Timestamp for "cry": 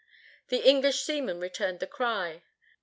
1.85-2.41